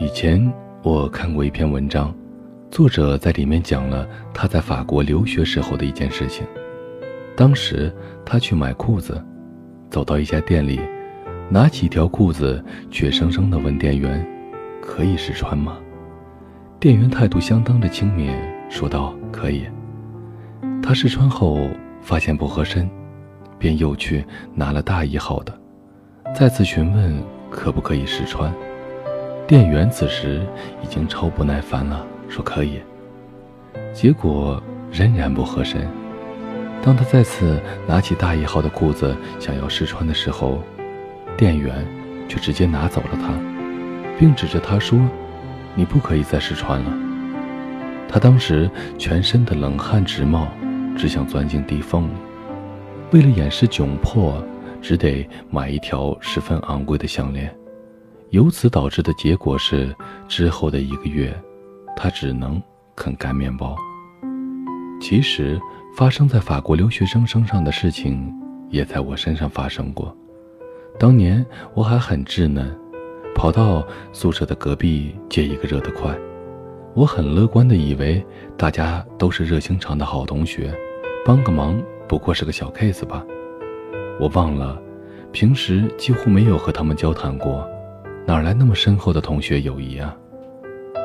[0.00, 0.50] 以前
[0.82, 2.14] 我看过一篇文章，
[2.70, 6.46] 作者在里面讲了他在法国留学时候的一件事情。
[7.36, 7.94] 当时
[8.24, 9.22] 他去买裤子，
[9.90, 10.80] 走到一家店里，
[11.50, 14.26] 拿起一条裤子，怯生生地问店员
[14.80, 15.76] ：“可以试穿吗？”
[16.80, 18.34] 店员态度相当的轻蔑，
[18.70, 19.66] 说道：“可以。”
[20.82, 21.68] 他试穿后
[22.00, 22.88] 发现不合身，
[23.58, 24.24] 便又去
[24.54, 25.52] 拿了大一号的，
[26.34, 28.50] 再次询问可不可以试穿。
[29.50, 30.46] 店员此时
[30.80, 32.80] 已经超不耐烦了，说可以。
[33.92, 35.88] 结果仍然不合身。
[36.80, 40.62] 当他再次拿起大一号的裤子想要试穿的时候，
[41.36, 41.84] 店员
[42.28, 43.32] 却直接拿走了它，
[44.16, 44.96] 并指着他说
[45.74, 46.92] ：“你不可以再试穿了。”
[48.08, 50.46] 他当时全身的冷汗直冒，
[50.96, 52.12] 只想钻进地缝里。
[53.10, 54.40] 为了掩饰窘迫，
[54.80, 57.52] 只得买一条十分昂贵的项链。
[58.30, 59.92] 由此导致的结果是，
[60.28, 61.34] 之后的一个月，
[61.96, 62.62] 他只能
[62.94, 63.76] 啃干面包。
[65.00, 65.60] 其实，
[65.96, 68.32] 发生在法国留学生身上的事情，
[68.68, 70.16] 也在我身上发生过。
[70.96, 72.72] 当年我还很稚嫩，
[73.34, 76.16] 跑到宿舍的隔壁借一个热得快。
[76.94, 78.24] 我很乐观地以为
[78.56, 80.72] 大家都是热心肠的好同学，
[81.24, 83.24] 帮个忙不过是个小 case 吧。
[84.20, 84.80] 我忘了，
[85.32, 87.68] 平时几乎没有和他们交谈过。
[88.30, 90.16] 哪来那么深厚的同学友谊啊！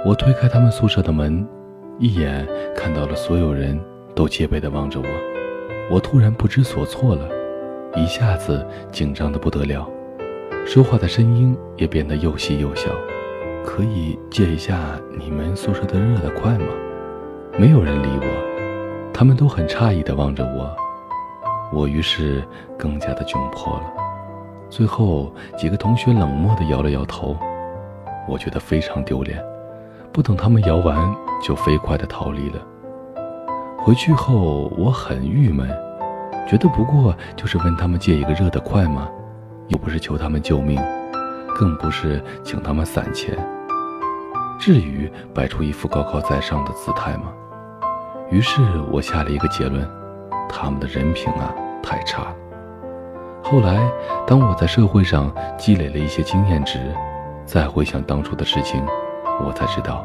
[0.05, 1.43] 我推开他们宿舍的门，
[1.97, 3.79] 一眼看到了所有人
[4.13, 5.07] 都戒备地望着我，
[5.89, 7.27] 我突然不知所措了，
[7.95, 9.89] 一下子紧张得不得了，
[10.67, 12.91] 说话的声音也变得又细又小。
[13.65, 14.77] 可以借一下
[15.17, 16.67] 你们宿舍的热得快吗？
[17.57, 20.71] 没有人理我，他们都很诧异地望着我，
[21.73, 22.43] 我于是
[22.77, 24.04] 更加的窘迫了。
[24.75, 27.33] 最后几个同学冷漠地摇了摇头，
[28.27, 29.41] 我觉得非常丢脸。
[30.11, 32.59] 不等他们摇完，就飞快地逃离了。
[33.79, 35.65] 回去后我很郁闷，
[36.45, 39.07] 觉得不过就是问他们借一个热的快吗？
[39.69, 40.77] 又不是求他们救命，
[41.55, 43.33] 更不是请他们散钱，
[44.59, 47.31] 至于摆出一副高高在上的姿态吗？
[48.29, 49.89] 于是我下了一个结论：
[50.49, 52.35] 他们的人品啊，太差了。
[53.47, 53.87] 后来，
[54.25, 56.79] 当我在社会上积累了一些经验值，
[57.45, 58.83] 再回想当初的事情，
[59.39, 60.03] 我才知道，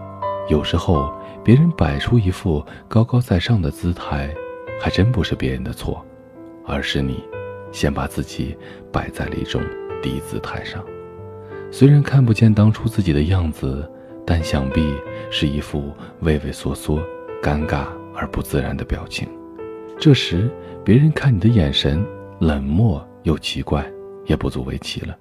[0.51, 1.11] 有时候
[1.43, 4.29] 别人摆出一副高高在上的姿态，
[4.79, 6.05] 还真不是别人的错，
[6.67, 7.25] 而是你
[7.73, 8.55] 先把自己
[8.93, 9.63] 摆在了一种
[10.03, 10.85] 低姿态上。
[11.71, 13.91] 虽然看不见当初自己的样子，
[14.27, 14.95] 但想必
[15.31, 16.99] 是一副畏畏缩缩、
[17.43, 19.27] 尴尬而不自然的表情。
[19.99, 20.51] 这时，
[20.85, 22.05] 别人看你的眼神
[22.39, 23.03] 冷漠。
[23.23, 23.85] 又奇怪，
[24.27, 25.17] 也不足为奇了。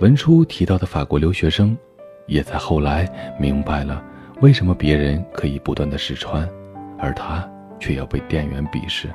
[0.00, 1.76] 文初提到的法国留学生，
[2.26, 3.08] 也在后来
[3.38, 4.02] 明白了
[4.40, 6.48] 为什么别人可以不断的试穿，
[6.98, 7.48] 而他
[7.80, 9.08] 却要被店员鄙视，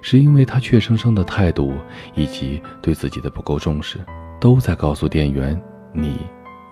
[0.00, 1.74] 是因为他怯生生的态度
[2.14, 3.98] 以及对自己的不够重视，
[4.40, 5.60] 都在告诉店员：
[5.92, 6.18] 你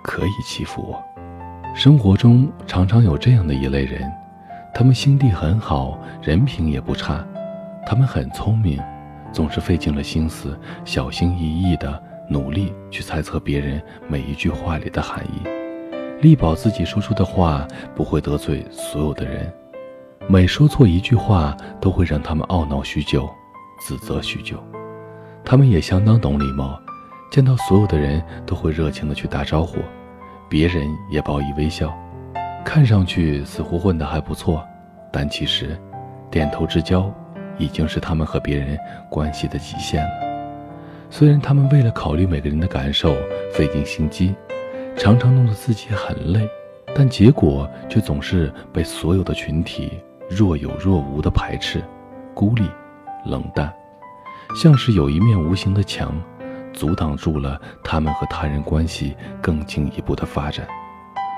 [0.02, 1.02] 可以欺负我。
[1.74, 4.10] 生活中常常有这样的一类人，
[4.72, 7.26] 他们心地很好，人品也不差，
[7.84, 8.80] 他们很聪明。
[9.34, 12.00] 总是费尽了心思，小心翼翼地
[12.30, 15.42] 努力去猜测别人每一句话里的含义，
[16.22, 19.52] 力保自己说出的话不会得罪所有的人。
[20.28, 23.28] 每说错一句话，都会让他们懊恼许久，
[23.80, 24.62] 自责许久。
[25.44, 26.80] 他们也相当懂礼貌，
[27.28, 29.78] 见到所有的人都会热情地去打招呼，
[30.48, 31.92] 别人也报以微笑，
[32.64, 34.64] 看上去似乎混得还不错，
[35.12, 35.76] 但其实
[36.30, 37.12] 点头之交。
[37.58, 38.78] 已经是他们和别人
[39.08, 40.10] 关系的极限了。
[41.10, 43.14] 虽然他们为了考虑每个人的感受
[43.52, 44.34] 费尽心机，
[44.96, 46.48] 常常弄得自己很累，
[46.94, 51.82] 但结果却总是被所有的群体若有若无的排斥、
[52.34, 52.68] 孤立、
[53.26, 53.72] 冷淡，
[54.60, 56.14] 像是有一面无形的墙，
[56.72, 60.66] 阻挡住了他们和他人关系更进一步的发展。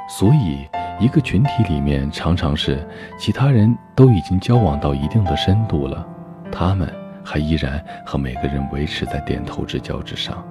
[0.08, 0.66] 所以。
[0.98, 2.86] 一个群体里面，常常是
[3.18, 6.06] 其他人都已经交往到一定的深度了，
[6.50, 6.90] 他们
[7.22, 10.42] 还依然和每个人维持在点头之交之上。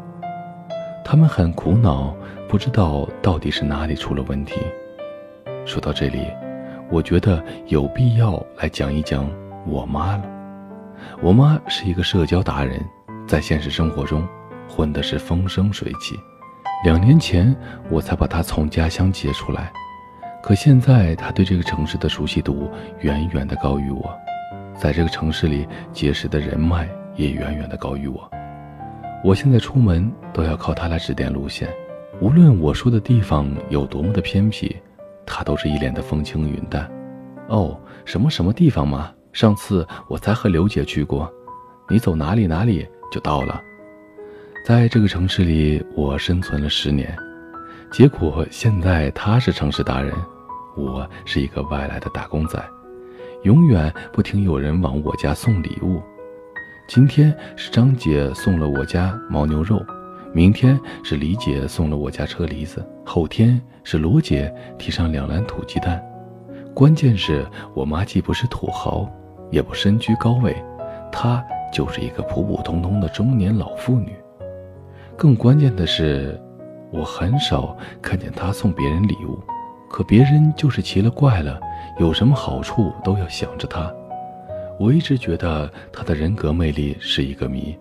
[1.03, 2.15] 他们很苦恼，
[2.47, 4.61] 不知道到底是哪里出了问题。
[5.65, 6.27] 说到这里，
[6.91, 9.27] 我觉得有必要来讲一讲
[9.65, 10.23] 我妈了。
[11.21, 12.79] 我妈是一个社交达人，
[13.27, 14.23] 在现实生活中
[14.69, 16.15] 混的是风生水起。
[16.83, 17.55] 两年前，
[17.89, 19.73] 我才把她从家乡接出来。
[20.47, 22.69] 可现在，他对这个城市的熟悉度
[22.99, 24.15] 远远的高于我，
[24.77, 28.29] 在这个城市里结识的人脉也远远的高于我。
[29.23, 31.67] 我现在出门都要靠他来指点路线，
[32.21, 34.75] 无论我说的地方有多么的偏僻，
[35.25, 36.87] 他都是一脸的风轻云淡。
[37.47, 37.75] 哦，
[38.05, 39.11] 什么什么地方嘛？
[39.33, 41.27] 上次我才和刘姐去过，
[41.89, 43.59] 你走哪里哪里就到了。
[44.63, 47.17] 在这个城市里，我生存了十年，
[47.91, 50.13] 结果现在他是城市达人，
[50.75, 52.61] 我是一个外来的打工仔，
[53.43, 56.01] 永远不停有人往我家送礼物。
[56.87, 59.83] 今天是张姐送了我家牦牛肉。
[60.33, 66.03] 明天是李姐送了我家车厘子，后天是罗姐提上两篮土鸡蛋。
[66.73, 69.09] 关键是我妈既不是土豪，
[69.49, 70.53] 也不身居高位，
[71.09, 74.13] 她就是一个普普通通的中年老妇女。
[75.15, 76.37] 更关键的是，
[76.91, 79.39] 我很少看见她送别人礼物，
[79.89, 81.59] 可别人就是奇了怪了，
[81.99, 83.91] 有什么好处都要想着他。
[84.79, 87.77] 我一直觉得他的人格魅力是一个谜。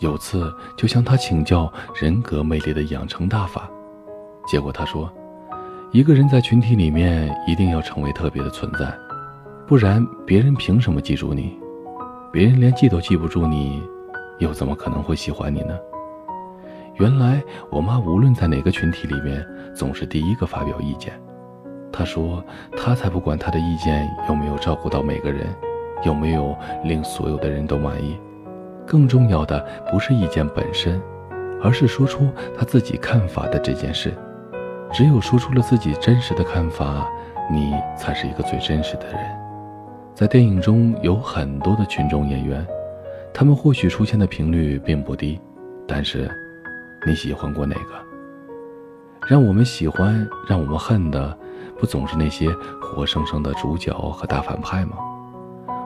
[0.00, 3.68] 有次就向他请教人格魅力的养成大法，
[4.46, 5.12] 结果他说
[5.90, 8.92] ：“一个人在群体里面一定要成为特别的存在，
[9.66, 11.58] 不然别人凭什么记住你？
[12.30, 13.82] 别人连记都记不住你，
[14.38, 15.76] 又怎么可能会喜欢你呢？”
[17.00, 19.44] 原来我妈无论在哪个群体里面，
[19.74, 21.12] 总是第一个发表意见。
[21.92, 22.44] 他说
[22.76, 25.46] ：“他才不管他的意见有没有照顾到每个人，
[26.04, 28.18] 有没有令所有的人都满意。”
[28.86, 31.00] 更重要的不是意见本身，
[31.62, 34.14] 而是说出他自己看法的这件事。
[34.90, 37.06] 只有说出了自己真实的看法，
[37.50, 39.18] 你才是一个最真实的人。
[40.14, 42.66] 在电影中有很多的群众演员，
[43.34, 45.38] 他们或许出现的频率并不低，
[45.86, 46.26] 但是
[47.06, 49.26] 你喜欢过哪个？
[49.26, 51.38] 让我们喜欢、让我们恨的，
[51.78, 54.96] 不总是那些活生生的主角和大反派吗？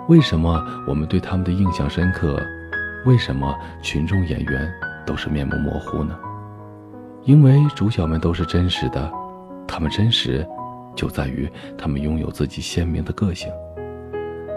[0.09, 2.41] 为什么我们对他们的印象深刻？
[3.05, 4.73] 为什么群众演员
[5.07, 6.19] 都是面目模糊呢？
[7.25, 9.13] 因为主角们都是真实的，
[9.67, 10.47] 他们真实，
[10.97, 13.53] 就在于他们拥有自己鲜明的个性。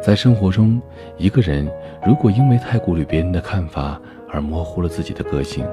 [0.01, 0.81] 在生活中，
[1.17, 1.69] 一个人
[2.05, 3.99] 如果因为太顾虑别人的看法
[4.31, 5.65] 而模糊了自己的个性，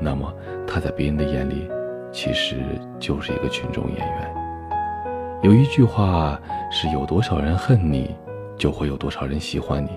[0.00, 0.32] 那么
[0.66, 1.68] 他在别人的眼里，
[2.12, 2.56] 其实
[2.98, 4.37] 就是一个群众演员。
[5.40, 8.12] 有一句话是：有多少人恨你，
[8.56, 9.90] 就会有多少人喜欢你。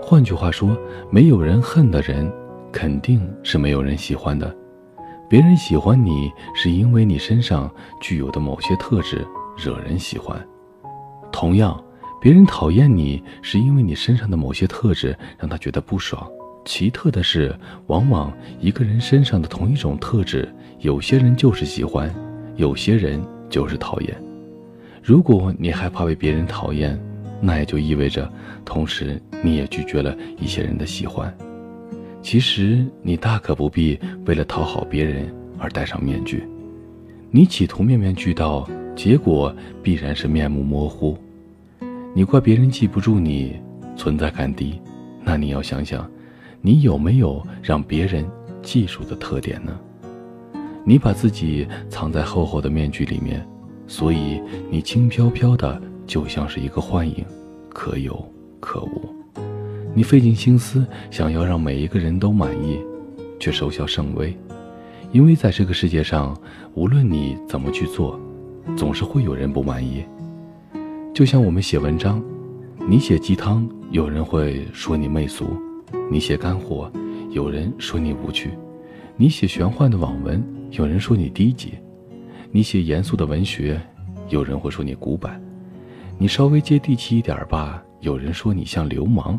[0.00, 0.74] 换句话说，
[1.10, 2.32] 没有人恨的人，
[2.72, 4.50] 肯定是没有人喜欢的。
[5.28, 7.70] 别人喜欢你，是因为你身上
[8.00, 9.26] 具有的某些特质
[9.58, 10.38] 惹人喜欢；
[11.30, 11.78] 同样，
[12.18, 16.26] 别人讨厌你，是因为你身上的某些特质让他觉得不爽。
[16.64, 17.54] 奇特的是，
[17.88, 22.10] 往往一个人身上的同一种特质，有些人就是喜欢，
[22.56, 24.27] 有些人就是讨厌。
[25.08, 27.00] 如果你害怕被别人讨厌，
[27.40, 28.30] 那也就意味着，
[28.62, 31.34] 同时你也拒绝了一些人的喜欢。
[32.20, 36.46] 其实你大可不必为了讨好别人而戴上面具。
[37.30, 39.50] 你企图面面俱到，结果
[39.82, 41.16] 必然是面目模糊。
[42.14, 43.56] 你怪别人记不住你，
[43.96, 44.78] 存在感低，
[45.24, 46.06] 那你要想想，
[46.60, 48.28] 你有没有让别人
[48.60, 49.74] 记住的特点呢？
[50.84, 53.42] 你把自己藏在厚厚的面具里面，
[53.88, 54.40] 所以
[54.70, 55.82] 你轻飘飘的。
[56.06, 57.22] 就像是一个幻影，
[57.68, 58.18] 可有
[58.60, 59.14] 可无。
[59.94, 62.80] 你费尽心思想要让每一个人都满意，
[63.38, 64.34] 却收效甚微。
[65.12, 66.34] 因为在这个世界上，
[66.72, 68.18] 无论你怎么去做，
[68.74, 70.02] 总是会有人不满意。
[71.12, 72.24] 就像我们写文章，
[72.88, 75.44] 你写鸡汤，有人会说你媚俗；
[76.10, 76.90] 你写干货，
[77.32, 78.48] 有人说你无趣；
[79.14, 81.72] 你写玄幻的网文，有人说你低级；
[82.50, 83.78] 你写严肃的文学，
[84.30, 85.38] 有人会说你古板。
[86.16, 89.38] 你稍微接地气一点吧，有人说你像流氓；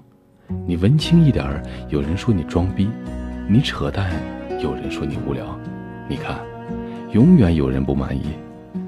[0.67, 2.85] 你文青一点，有人说你装逼；
[3.47, 4.11] 你扯淡，
[4.61, 5.59] 有人说你无聊。
[6.07, 6.39] 你看，
[7.11, 8.21] 永远有人不满意，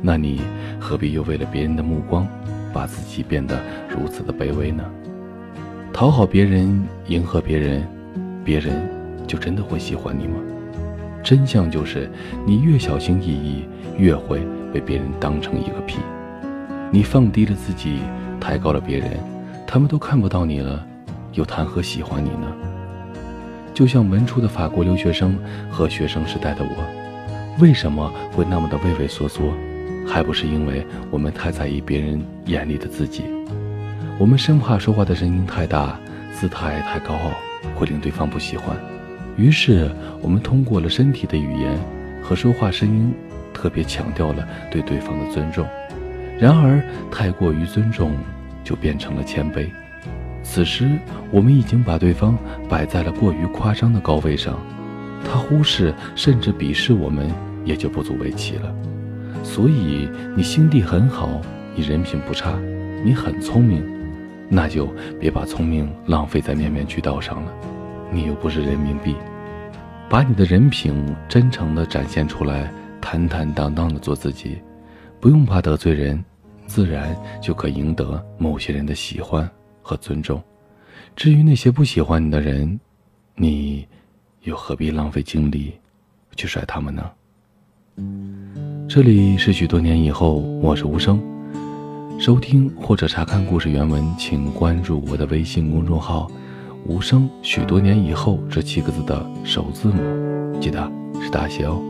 [0.04, 0.40] 那你
[0.80, 2.28] 何必又为了别人的目光，
[2.72, 3.60] 把自己变得
[3.90, 4.86] 如此的卑微呢？
[5.92, 7.84] 讨好别人，迎合别人，
[8.46, 8.88] 别人
[9.25, 10.36] 就真的会喜欢你吗？
[11.24, 12.10] 真相就是，
[12.46, 13.66] 你越小心翼翼，
[13.98, 14.42] 越会
[14.74, 16.00] 被别人当成一个屁。
[16.92, 18.00] 你放低了自己，
[18.40, 19.12] 抬高了别人，
[19.66, 20.86] 他们都看不到你了，
[21.34, 22.51] 又谈何喜欢你呢？
[23.74, 25.38] 就像文初的法国留学生
[25.70, 29.54] 和学生时代的我，为什么会那么的畏畏缩缩？
[30.06, 33.24] 还不是因为我们太在意别人眼里的自己，
[34.20, 35.98] 我们生怕说话的声音太大，
[36.34, 37.32] 姿态太高傲，
[37.75, 38.75] 会令对方不喜欢。
[39.42, 39.90] 于是
[40.22, 41.76] 我们通过了身体的语言
[42.22, 43.12] 和说话声音，
[43.52, 45.68] 特别强调了对对方的尊重。
[46.38, 46.80] 然而，
[47.10, 48.16] 太过于尊重，
[48.64, 49.68] 就变成了谦卑。
[50.44, 50.88] 此时，
[51.32, 52.38] 我们已经把对方
[52.70, 54.60] 摆在了过于夸张的高位上，
[55.26, 57.28] 他忽视甚至鄙视我们，
[57.66, 58.72] 也就不足为奇了。
[59.42, 60.08] 所以
[60.38, 61.42] 你心地很好，
[61.76, 62.60] 你人品不差，
[63.04, 63.84] 你很聪明，
[64.48, 64.86] 那就
[65.20, 67.52] 别把聪明浪费在面面俱到上了。
[68.12, 69.16] 你又不是人民币，
[70.12, 70.94] 把你的人品
[71.30, 74.58] 真诚地展现出来，坦坦荡荡地做自己，
[75.22, 76.22] 不用怕得罪人，
[76.68, 79.50] 自然就可赢得某些人的喜欢
[79.82, 80.44] 和尊重。
[81.15, 82.77] 至于那些不喜欢你的人，
[83.36, 83.88] 你
[84.41, 85.75] 又何必浪费精力
[86.36, 87.10] 去甩他们呢？
[88.89, 91.24] 这里是许多年以后，我是无声。
[92.20, 96.30] 收听或者查看故事原文，请关注我的微信公众号。
[96.88, 101.82] 无声，许多年以后，这七个字的首字母，记得是大写哦。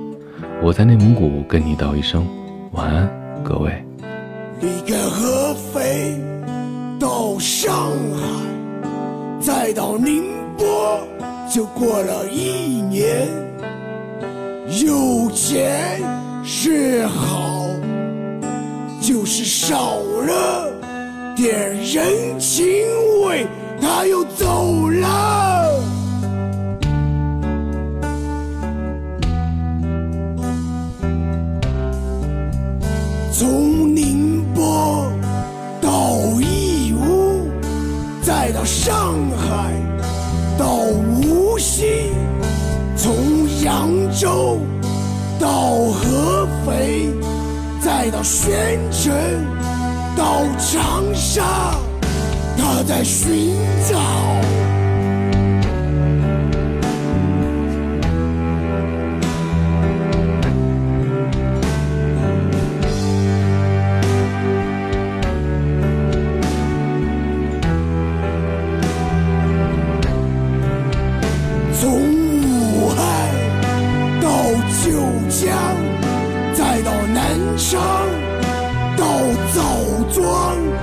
[0.62, 2.28] 我在内蒙古跟你道一声
[2.74, 3.10] 晚安，
[3.44, 3.72] 各位。
[4.60, 6.16] 离开合肥，
[7.00, 7.74] 到上
[8.14, 10.24] 海，再到宁
[10.58, 11.00] 波，
[11.52, 13.28] 就过了一年。
[14.86, 16.00] 有钱
[16.44, 17.66] 是好，
[19.02, 20.72] 就是少了
[21.36, 22.66] 点人情
[23.26, 23.48] 味。
[23.82, 25.80] 他又走了，
[33.32, 35.12] 从宁波
[35.82, 37.50] 到义乌，
[38.22, 39.74] 再到上海，
[40.58, 42.12] 到无锡，
[42.96, 43.14] 从
[43.64, 44.60] 扬州
[45.40, 47.10] 到合肥，
[47.82, 49.12] 再到宣城，
[50.16, 51.76] 到长沙。
[52.62, 53.56] 他在寻
[53.90, 53.98] 找。
[71.74, 71.90] 从
[72.44, 73.02] 武汉
[74.22, 74.30] 到
[74.84, 74.92] 九
[75.30, 75.50] 江
[76.54, 77.82] 再到南昌
[78.96, 79.04] 到
[79.52, 79.62] 枣
[80.14, 80.81] 庄